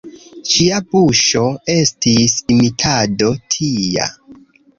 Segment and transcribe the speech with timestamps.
[0.51, 1.43] Ĝia buŝo
[1.73, 4.09] estis imitado tia.